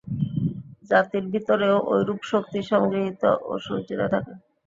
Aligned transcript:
জাতির 0.89 1.25
ভিতরেও 1.33 1.77
ঐরূপ 1.91 2.19
শক্তি 2.31 2.59
সংগৃহীত 2.71 3.23
ও 3.43 3.53
সঞ্চিত 3.67 3.99
থাকে। 4.13 4.33